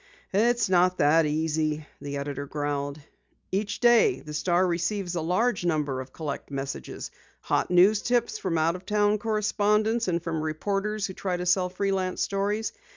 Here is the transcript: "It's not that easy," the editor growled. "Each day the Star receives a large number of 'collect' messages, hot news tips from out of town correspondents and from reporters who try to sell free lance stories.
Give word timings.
"It's 0.33 0.67
not 0.67 0.97
that 0.97 1.27
easy," 1.27 1.85
the 2.01 2.17
editor 2.17 2.47
growled. 2.47 2.99
"Each 3.51 3.79
day 3.79 4.21
the 4.21 4.33
Star 4.33 4.65
receives 4.65 5.13
a 5.13 5.21
large 5.21 5.63
number 5.63 6.01
of 6.01 6.11
'collect' 6.11 6.49
messages, 6.49 7.11
hot 7.41 7.69
news 7.69 8.01
tips 8.01 8.39
from 8.39 8.57
out 8.57 8.75
of 8.75 8.83
town 8.83 9.19
correspondents 9.19 10.07
and 10.07 10.19
from 10.19 10.41
reporters 10.41 11.05
who 11.05 11.13
try 11.13 11.37
to 11.37 11.45
sell 11.45 11.69
free 11.69 11.91
lance 11.91 12.19
stories. 12.23 12.73